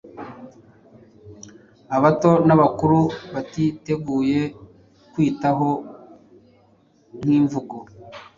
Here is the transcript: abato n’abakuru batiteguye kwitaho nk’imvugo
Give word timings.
abato 1.95 2.31
n’abakuru 2.47 2.99
batiteguye 3.33 4.39
kwitaho 5.11 5.69
nk’imvugo 7.19 7.75